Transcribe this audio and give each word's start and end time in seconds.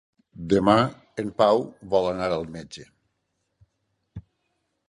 Demà 0.53 0.73
en 1.23 1.29
Pau 1.43 1.61
vol 1.93 2.09
anar 2.13 2.31
al 2.39 2.49
metge. 2.57 2.89